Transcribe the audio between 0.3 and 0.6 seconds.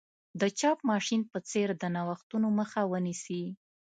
د